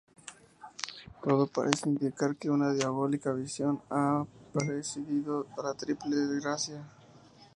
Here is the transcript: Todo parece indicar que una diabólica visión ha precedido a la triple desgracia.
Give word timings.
Todo 1.23 1.45
parece 1.45 1.87
indicar 1.87 2.35
que 2.35 2.49
una 2.49 2.73
diabólica 2.73 3.31
visión 3.33 3.83
ha 3.91 4.25
precedido 4.51 5.45
a 5.55 5.61
la 5.61 5.73
triple 5.75 6.15
desgracia. 6.15 6.81